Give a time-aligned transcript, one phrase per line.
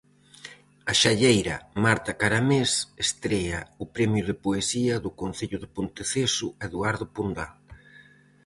[0.91, 2.71] A xalleira Marta Caramés
[3.05, 7.53] estrea o premio de poesía do concello de Ponteceso Eduardo Pondal.